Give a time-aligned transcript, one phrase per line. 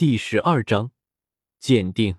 [0.00, 0.92] 第十二章
[1.58, 2.16] 鉴定。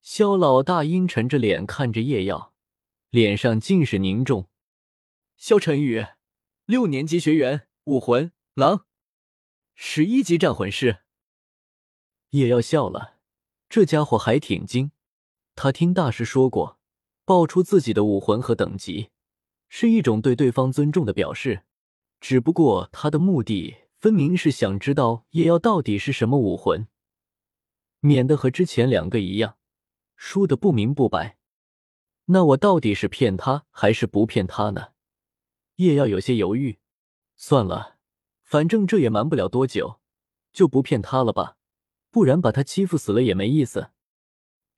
[0.00, 2.54] 萧老大阴沉着脸看着叶耀，
[3.10, 4.48] 脸上尽是凝重。
[5.36, 6.06] 萧晨宇，
[6.66, 8.86] 六年级学员，武魂狼，
[9.74, 10.98] 十一级战魂师。
[12.30, 13.16] 叶耀笑了，
[13.68, 14.92] 这家伙还挺精。
[15.56, 16.78] 他听大师说过，
[17.24, 19.10] 报出自己的武魂和等级，
[19.68, 21.64] 是一种对对方尊重的表示。
[22.20, 23.78] 只不过他的目的。
[24.04, 26.88] 分明是想知道叶耀到底是什么武魂，
[28.00, 29.56] 免得和之前两个一样
[30.14, 31.38] 输的不明不白。
[32.26, 34.88] 那我到底是骗他还是不骗他呢？
[35.76, 36.80] 叶耀有些犹豫。
[37.36, 37.96] 算了，
[38.42, 40.02] 反正这也瞒不了多久，
[40.52, 41.56] 就不骗他了吧，
[42.10, 43.92] 不然把他欺负死了也没意思。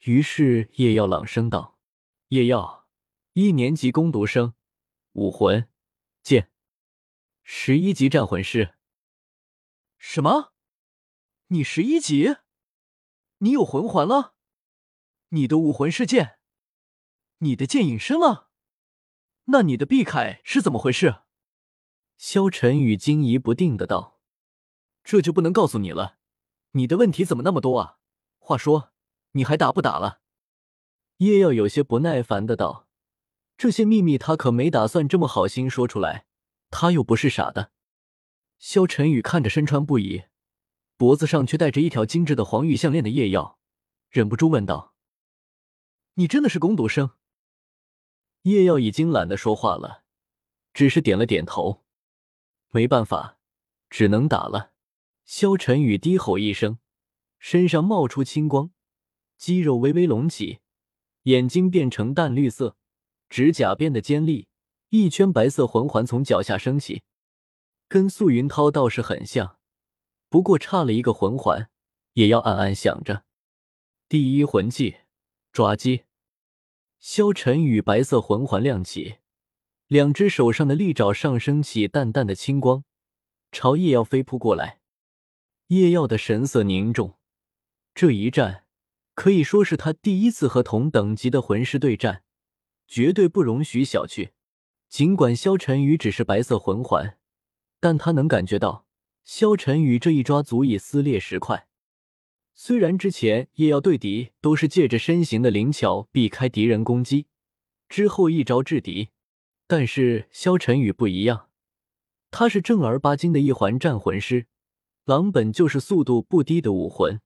[0.05, 1.81] 于是叶耀朗声道
[2.31, 2.87] ：“叶耀，
[3.33, 4.55] 一年级攻读生，
[5.15, 5.69] 武魂
[6.23, 6.53] 剑，
[7.43, 8.75] 十一级战魂师。”
[10.09, 10.53] 什么？
[11.49, 12.37] 你十一级？
[13.39, 14.35] 你有魂环了？
[15.31, 16.39] 你的武魂是剑？
[17.39, 18.49] 你的剑隐身了？
[19.47, 21.23] 那你的碧铠是怎么回事？
[22.17, 24.21] 萧晨宇惊疑不定的道
[25.03, 26.19] ：“这就不能告诉你了。
[26.71, 27.99] 你的问题怎么那么多啊？
[28.39, 28.93] 话说，
[29.33, 30.21] 你还打不打了？”
[31.19, 32.87] 叶耀有些不耐烦的道
[33.59, 36.27] ：“这些秘密他可没打算这么好心说出来，
[36.71, 37.73] 他又不是傻的。”
[38.59, 40.25] 萧晨宇看着身穿布衣，
[40.97, 43.59] 脖子上却戴着一条精致的黄玉项链的叶耀，
[44.11, 44.95] 忍不住问道
[46.15, 47.11] ：“你真的是攻读生？”
[48.43, 50.05] 叶耀已经懒得说话了，
[50.73, 51.85] 只是点了点头。
[52.71, 53.39] 没办法，
[53.91, 54.73] 只能打了。
[55.25, 56.79] 萧晨宇低吼一声，
[57.39, 58.71] 身上冒出青光，
[59.37, 60.61] 肌肉微微隆起，
[61.23, 62.77] 眼睛变成淡绿色，
[63.29, 64.49] 指甲变得尖利，
[64.91, 67.03] 一圈白色魂环从脚下升起。
[67.89, 69.59] 跟素云涛倒是很像，
[70.29, 71.71] 不过差了一个魂环，
[72.15, 73.25] 也要暗暗想着。
[74.09, 74.97] 第一魂技
[75.53, 76.05] 抓鸡。
[76.99, 79.19] 萧晨宇白色魂环亮起，
[79.87, 82.83] 两只手上的利爪上升起淡淡的青光，
[83.53, 84.81] 朝叶耀飞扑过来。
[85.69, 87.19] 叶耀的神色凝重，
[87.95, 88.65] 这一战
[89.15, 92.25] 可以说是他第一次和同等级的魂师对战，
[92.89, 94.31] 绝对不容许小觑。
[94.89, 97.19] 尽管萧晨宇只是白色魂环。
[97.87, 98.85] 但他能感觉到，
[99.23, 101.69] 萧晨宇这一抓足以撕裂石块。
[102.53, 107.29] 虽然之前叶耀对敌都是借着身形的灵巧避开敌人攻击，
[107.89, 109.11] 之后一招制敌，
[109.69, 111.49] 但是萧晨宇不一样，
[112.33, 114.49] 他是正儿八经的一环战魂师，
[115.05, 117.21] 狼本就是速度不低的武魂，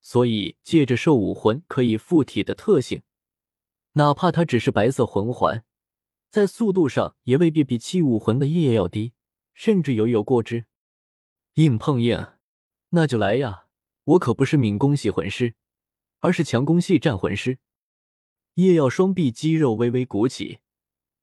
[0.00, 3.02] 所以借着兽武魂可以附体的特性，
[3.92, 5.62] 哪怕他只是白色魂环，
[6.28, 9.12] 在速度上也未必比器武魂的叶要低。
[9.58, 10.66] 甚至犹有过之，
[11.54, 12.28] 硬碰硬，
[12.90, 13.66] 那就来呀！
[14.04, 15.56] 我可不是敏攻系魂师，
[16.20, 17.58] 而是强攻系战魂师。
[18.54, 20.60] 叶耀双臂肌肉微微鼓起，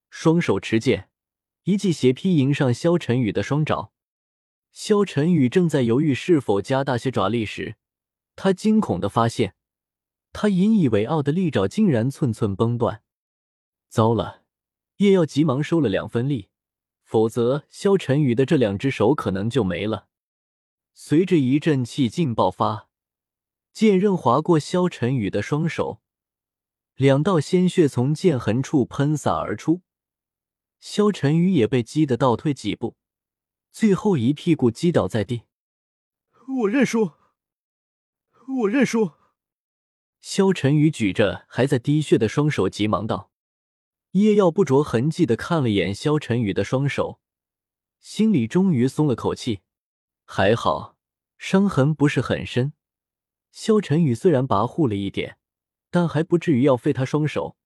[0.09, 1.09] 双手持剑，
[1.63, 3.93] 一记斜劈迎上萧晨宇的双爪。
[4.73, 7.77] 萧晨宇正在犹豫是否加大些爪力时，
[8.35, 9.55] 他惊恐的发现，
[10.33, 13.01] 他引以为傲的利爪竟然寸寸崩断。
[13.87, 14.43] 糟了！
[14.97, 16.49] 叶耀急忙收了两分力。
[17.15, 20.09] 否则，萧晨宇的这两只手可能就没了。
[20.93, 22.89] 随着一阵气劲爆发，
[23.71, 26.01] 剑刃划过萧晨宇的双手，
[26.95, 29.81] 两道鲜血从剑痕处喷洒而出。
[30.81, 32.97] 萧晨宇也被击得倒退几步，
[33.71, 35.43] 最后一屁股击倒在地。
[36.63, 37.13] 我认输，
[38.59, 39.13] 我认输。
[40.19, 43.31] 萧晨宇举着还在滴血的双手，急忙道。
[44.15, 47.19] 叶耀不着痕迹的看了眼萧晨宇的双手，
[47.99, 49.59] 心里终于松了口气。
[50.23, 50.97] 还好，
[51.37, 52.71] 伤痕不是很深。
[53.51, 55.37] 萧晨宇虽然跋扈了一点，
[55.89, 57.57] 但还不至于要废他双手。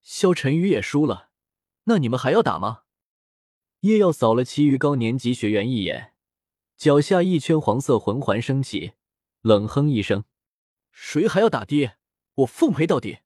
[0.00, 1.30] 萧晨宇也输了，
[1.84, 2.82] 那你们还要打吗？
[3.80, 6.14] 叶耀扫了其余高年级学员一眼，
[6.76, 8.92] 脚下一圈黄色魂环升起，
[9.40, 10.22] 冷哼一声
[10.92, 11.94] ：“谁还要打的？
[12.36, 13.18] 我奉陪到底！”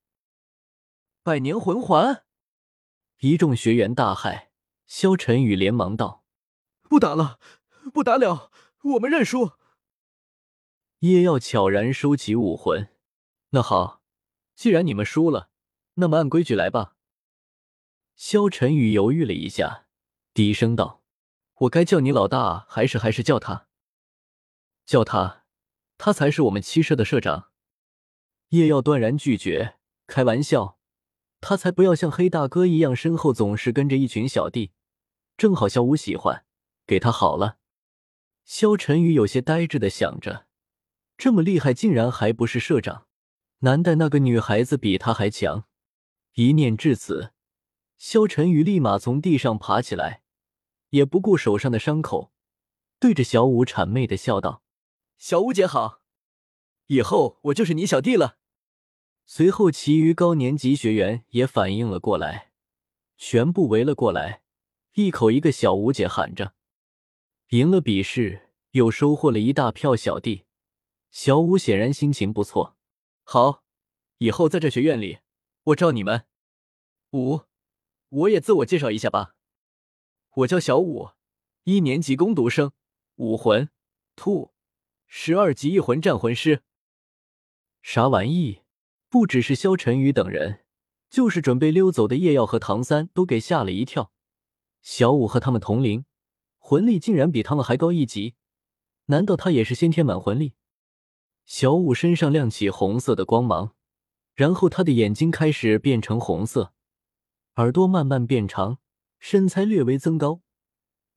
[1.22, 2.24] 百年魂环。
[3.20, 4.46] 一众学员大骇，
[4.86, 6.24] 萧晨宇连忙道
[6.88, 7.40] ：“不打了，
[7.92, 8.52] 不打了，
[8.84, 9.54] 我们认输。”
[11.00, 12.90] 叶耀悄然收起武魂。
[13.50, 14.04] 那好，
[14.54, 15.50] 既然你们输了，
[15.94, 16.94] 那么按规矩来吧。
[18.14, 19.86] 萧晨宇犹豫了一下，
[20.32, 21.02] 低声道
[21.62, 23.66] ：“我该叫你老大，还是还是叫他？
[24.86, 25.44] 叫他，
[25.96, 27.50] 他才是我们七社的社长。”
[28.50, 30.77] 叶耀断然拒绝，开玩笑。
[31.40, 34.72] 他才不要像黑大哥一样，身后总是跟着一群小弟。
[35.36, 36.44] 正好小五喜欢，
[36.86, 37.58] 给他好了。
[38.44, 40.46] 萧晨宇有些呆滞的想着，
[41.16, 43.06] 这么厉害，竟然还不是社长？
[43.60, 45.64] 难道那个女孩子比他还强？
[46.34, 47.32] 一念至此，
[47.98, 50.22] 萧晨宇立马从地上爬起来，
[50.90, 52.32] 也不顾手上的伤口，
[52.98, 54.62] 对着小舞谄媚的笑道
[55.18, 56.00] ：“小舞姐好，
[56.86, 58.37] 以后我就是你小弟了。”
[59.30, 62.50] 随后，其余高年级学员也反应了过来，
[63.18, 64.40] 全部围了过来，
[64.94, 66.54] 一口一个小舞姐喊着。
[67.48, 70.46] 赢了比试，又收获了一大票小弟，
[71.10, 72.78] 小舞显然心情不错。
[73.22, 73.62] 好，
[74.16, 75.18] 以后在这学院里，
[75.64, 76.24] 我罩你们。
[77.12, 77.42] 五，
[78.08, 79.34] 我也自我介绍一下吧，
[80.36, 81.10] 我叫小舞，
[81.64, 82.72] 一年级攻读生，
[83.16, 83.68] 武魂
[84.16, 84.54] 兔，
[85.06, 86.62] 十二级异魂战魂师。
[87.82, 88.62] 啥玩意？
[89.10, 90.60] 不只是萧晨宇等人，
[91.08, 94.12] 就是准备溜走的叶耀和唐三都给吓了一跳。
[94.82, 96.04] 小舞和他们同龄，
[96.58, 98.34] 魂力竟然比他们还高一级，
[99.06, 100.54] 难道他也是先天满魂力？
[101.46, 103.74] 小舞身上亮起红色的光芒，
[104.34, 106.74] 然后他的眼睛开始变成红色，
[107.56, 108.78] 耳朵慢慢变长，
[109.18, 110.42] 身材略微增高，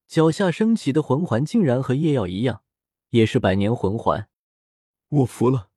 [0.07, 2.63] 脚下升起的魂环竟然和叶耀一样，
[3.09, 4.29] 也是百年魂环。
[5.09, 5.69] 我服了，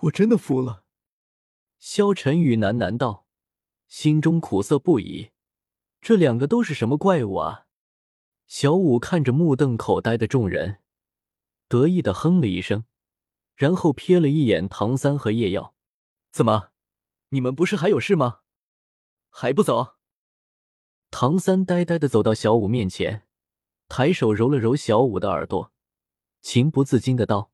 [0.00, 0.83] 我真的服了。
[1.86, 3.26] 萧晨宇喃喃道，
[3.88, 5.32] 心中苦涩不已。
[6.00, 7.66] 这两个都是什么怪物啊？
[8.46, 10.80] 小五看着目瞪口呆的众人，
[11.68, 12.86] 得意的哼了一声，
[13.54, 15.74] 然后瞥了一眼唐三和叶耀
[16.32, 16.70] ：“怎么，
[17.28, 18.40] 你们不是还有事吗？
[19.28, 19.96] 还不走？”
[21.12, 23.26] 唐三呆呆的走到小五面前，
[23.88, 25.70] 抬手揉了揉小五的耳朵，
[26.40, 27.52] 情不自禁的道：“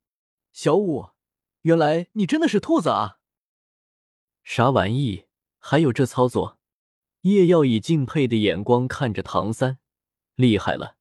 [0.54, 1.08] 小五，
[1.62, 3.16] 原来你真的是兔子啊！”
[4.42, 5.26] 啥玩意？
[5.58, 6.58] 还有这操作？
[7.22, 9.78] 叶耀以敬佩的眼光看着唐三，
[10.34, 10.96] 厉害了，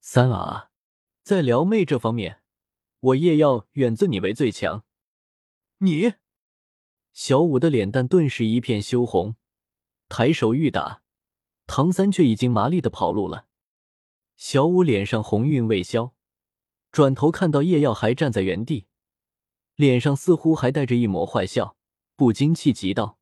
[0.00, 0.70] 三啊，
[1.22, 2.42] 在撩妹这方面，
[3.00, 4.84] 我叶耀远尊你为最强。
[5.78, 6.12] 你，
[7.12, 9.36] 小五的脸蛋顿时一片羞红，
[10.10, 11.02] 抬手欲打，
[11.66, 13.46] 唐三却已经麻利的跑路了。
[14.36, 16.14] 小五脸上红晕未消，
[16.92, 18.86] 转头看到叶耀还站在原地，
[19.76, 21.76] 脸上似乎还带着一抹坏笑。
[22.16, 23.18] 不禁气急道：“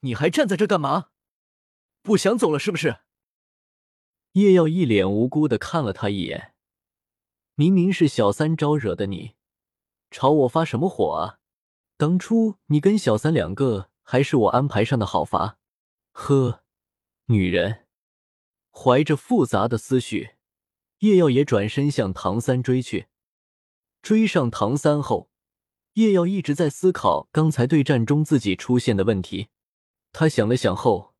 [0.00, 1.10] 你还站在这干嘛？
[2.02, 3.00] 不想走了是不是？”
[4.32, 6.54] 叶耀一脸无辜的看了他一眼
[7.56, 9.34] ：“明明是小三招惹的你，
[10.10, 11.38] 朝我发什么火啊？
[11.96, 15.58] 当初你跟小三两个还是我安排上的好伐？
[16.12, 16.62] 呵，
[17.26, 17.86] 女人。”
[18.70, 20.36] 怀着复杂的思绪，
[20.98, 23.06] 叶耀也转身向唐三追去。
[24.02, 25.30] 追上唐三后。
[25.96, 29.48] 叶耀一直在思考刚才对战中自己出现的问题。
[30.12, 31.14] 他想了想后，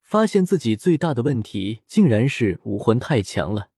[0.00, 3.68] 发现自己最大的问题竟然是武魂太强了。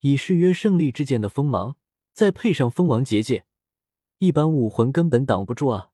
[0.00, 1.76] 以誓约胜利之剑的锋芒，
[2.12, 3.46] 再配上蜂王结界，
[4.18, 5.88] 一般武魂根本挡不住啊！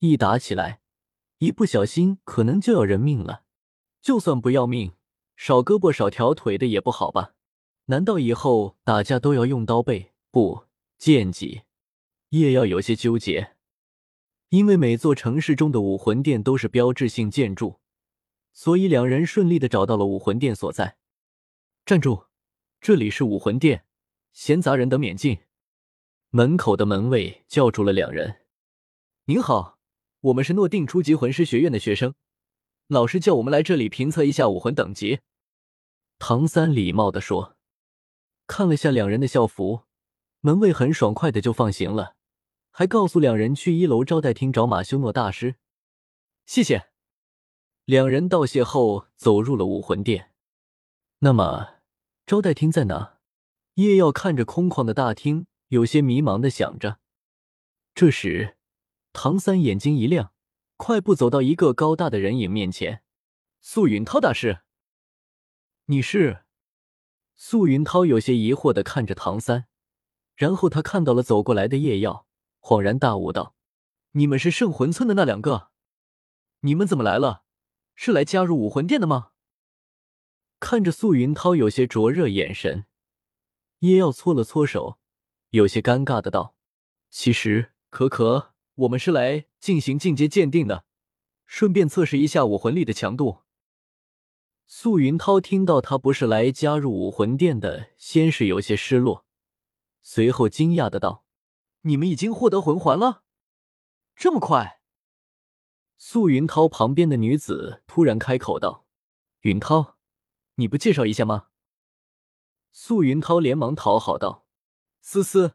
[0.00, 0.80] 一打起来，
[1.38, 3.44] 一不小心可能就要人命了。
[4.02, 4.92] 就算不要命，
[5.34, 7.32] 少胳膊少条腿的也不好吧？
[7.86, 10.64] 难道以后打架都要用刀背不
[10.98, 11.62] 剑戟？
[12.30, 13.56] 叶耀有些纠结，
[14.50, 17.80] 因为每座城市中的武魂殿都是标志性建筑，
[18.52, 20.98] 所以两人顺利的找到了武魂殿所在。
[21.86, 22.26] 站住！
[22.82, 23.86] 这里是武魂殿，
[24.32, 25.38] 闲杂人等免进。
[26.28, 28.40] 门口的门卫叫住了两人
[29.24, 29.78] ：“您好，
[30.20, 32.14] 我们是诺定初级魂师学院的学生，
[32.88, 35.20] 老师叫我们来这里评测一下武魂等级。”
[36.20, 37.56] 唐三礼貌的说，
[38.46, 39.84] 看了下两人的校服，
[40.40, 42.17] 门卫很爽快的就放行了。
[42.78, 45.56] 还告诉两人去一楼招待厅找马修诺大师，
[46.46, 46.90] 谢谢。
[47.84, 50.30] 两人道谢后走入了武魂殿。
[51.18, 51.80] 那么，
[52.24, 53.18] 招待厅在哪？
[53.74, 57.00] 叶耀看着空旷的大厅，有些迷茫的想着。
[57.96, 58.56] 这时，
[59.12, 60.32] 唐三眼睛一亮，
[60.76, 63.02] 快步走到一个高大的人影面前。
[63.60, 64.60] 素云涛大师，
[65.86, 66.44] 你是？
[67.34, 69.66] 素云涛有些疑惑的看着唐三，
[70.36, 72.27] 然后他看到了走过来的叶耀。
[72.60, 73.54] 恍然大悟道
[74.12, 75.70] ：“你们是圣魂村的那两个？
[76.60, 77.44] 你们怎么来了？
[77.94, 79.30] 是来加入武魂殿的吗？”
[80.60, 82.86] 看着素云涛有些灼热眼神，
[83.78, 84.98] 叶耀搓了搓手，
[85.50, 86.56] 有些尴尬的道
[87.08, 90.84] ：“其实，可可，我们是来进行进阶鉴定的，
[91.46, 93.42] 顺便测试一下武魂力的强度。”
[94.66, 99.24] 素云涛听到他不是来加入武魂殿的，先是有些失落，
[100.02, 101.24] 随后惊讶的道。
[101.88, 103.22] 你们已经获得魂环了，
[104.14, 104.82] 这么快？
[105.96, 108.84] 素云涛旁边的女子突然开口道
[109.40, 109.96] ：“云涛，
[110.56, 111.46] 你不介绍一下吗？”
[112.70, 114.46] 素云涛连忙讨好道
[115.00, 115.54] ：“思思，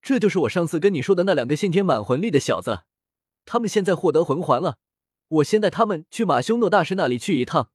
[0.00, 2.84] 这就是我上次跟你说的那两个先天满魂力的小子，
[3.44, 4.78] 他们现在获得魂环了。
[5.28, 7.70] 我先带他们去马修诺大师那里去一趟。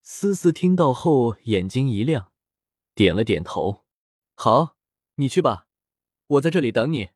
[0.00, 2.30] 思思听到后眼睛一亮，
[2.94, 3.84] 点了点头
[4.36, 4.76] ：“好，
[5.16, 5.66] 你去吧，
[6.26, 7.10] 我在这里等你。”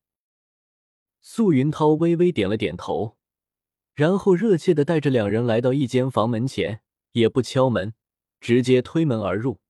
[1.20, 3.16] 素云涛微微点了点头，
[3.94, 7.94] 然后热切的带着两人来到一间房门前，也不敲门，
[8.40, 9.60] 直接推门而入。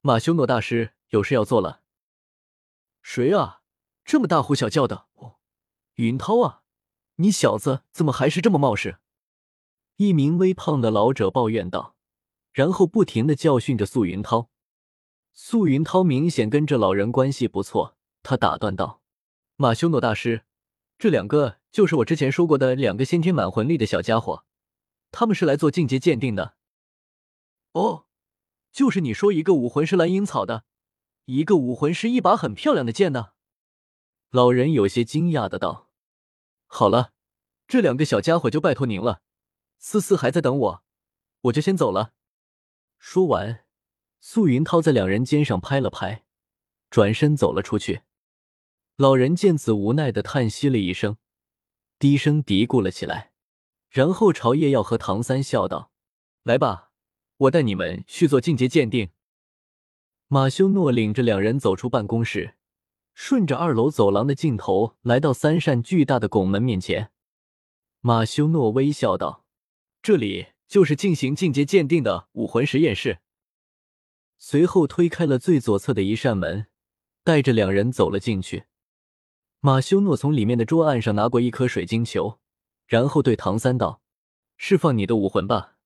[0.00, 1.82] 马修诺大师有事要做了。
[3.02, 3.62] 谁啊？
[4.04, 5.06] 这么大呼小叫的？
[5.14, 5.36] 哦，
[5.94, 6.62] 云涛啊，
[7.16, 8.98] 你小子怎么还是这么冒失？
[9.96, 11.96] 一名微胖的老者抱怨道。
[12.52, 14.50] 然后不停的教训着素云涛，
[15.32, 19.02] 素云涛明显跟这老人关系不错，他打断道
[19.56, 20.44] ：“马修诺大师，
[20.98, 24.44] 这两个就是我之前说过的两个先天满魂力的小家伙，
[25.10, 26.56] 他们是来做境界鉴定的。”
[27.72, 28.06] 哦，
[28.72, 30.64] 就是你说一个武魂是蓝银草的，
[31.26, 33.30] 一个武魂是一把很漂亮的剑呢？
[34.30, 35.88] 老人有些惊讶的道
[36.66, 37.12] ：“好了，
[37.66, 39.22] 这两个小家伙就拜托您了，
[39.78, 40.84] 思思还在等我，
[41.42, 42.12] 我就先走了。”
[42.98, 43.64] 说完，
[44.20, 46.24] 素云涛在两人肩上拍了拍，
[46.90, 48.02] 转身走了出去。
[49.00, 51.16] 老人见此，无奈的叹息了一声，
[51.98, 53.32] 低声嘀咕了起来，
[53.88, 55.90] 然后朝叶耀和唐三笑道
[56.44, 56.90] ：“来吧，
[57.38, 59.08] 我带你们去做境界鉴定。”
[60.28, 62.56] 马修诺领着两人走出办公室，
[63.14, 67.10] 顺着二楼走廊的尽头，来到三扇巨大的拱门面前。
[68.00, 69.46] 马修诺微笑道
[70.02, 73.18] ：“这里。”就是进行境界鉴定的武魂实验室。
[74.38, 76.66] 随后推开了最左侧的一扇门，
[77.24, 78.66] 带着两人走了进去。
[79.62, 82.38] 马修诺从里面的桌案上拿过一颗水晶球，
[82.86, 84.00] 然后对唐三道
[84.56, 85.76] ：“释放你的武魂吧。”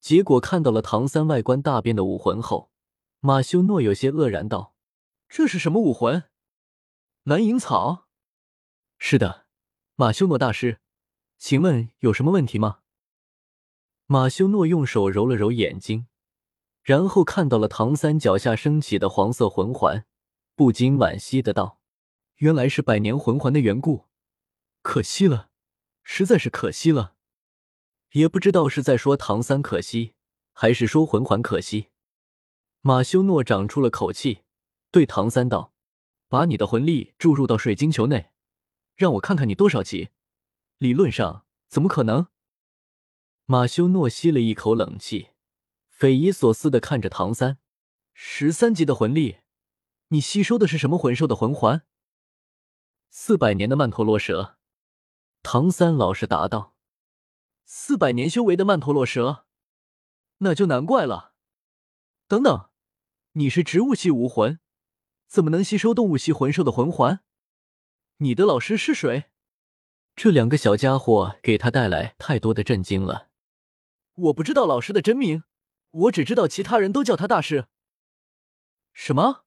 [0.00, 2.70] 结果看到了唐三外观大变的武魂后，
[3.20, 4.74] 马修诺有些愕然道
[5.28, 6.24] ：“这是什么武魂？
[7.24, 8.06] 蓝银草
[8.96, 9.44] ？”“是的，
[9.94, 10.78] 马修诺大师，
[11.36, 12.78] 请问有什么问题吗？”
[14.06, 16.06] 马修诺用手揉了揉眼睛，
[16.82, 20.06] 然后看到了唐三脚下升起的黄色魂环，
[20.54, 21.80] 不禁惋惜的道
[22.36, 24.06] ：“原来是百年魂环的缘故，
[24.82, 25.50] 可惜了，
[26.02, 27.14] 实在是可惜了。”
[28.12, 30.14] 也不知道是在说唐三可惜，
[30.52, 31.88] 还是说魂环可惜。
[32.80, 34.42] 马修诺长出了口气，
[34.90, 35.74] 对唐三道
[36.28, 38.30] ：“把你的魂力注入到水晶球内，
[38.94, 40.10] 让我看看你多少级。
[40.78, 42.28] 理论上，怎么可能？”
[43.44, 45.30] 马修诺吸了一口冷气，
[45.88, 47.58] 匪夷所思的看着唐三
[48.14, 49.38] ：“十三级的魂力，
[50.08, 51.82] 你吸收的是什么魂兽的魂环？”
[53.18, 54.58] 四百年的曼陀罗蛇。
[55.42, 56.76] 唐三老实答道
[57.64, 59.46] ：“四百年修为的曼陀罗蛇，
[60.40, 61.32] 那就难怪了。
[62.28, 62.68] 等等，
[63.32, 64.60] 你是植物系武魂，
[65.26, 67.20] 怎么能吸收动物系魂兽的魂环？
[68.18, 69.30] 你的老师是谁？”
[70.14, 73.30] 这两个小家伙给他带来太多的震惊了。
[74.12, 75.44] 我不知道老师的真名，
[75.90, 77.66] 我只知道其他人都叫他大师。
[78.92, 79.45] 什么？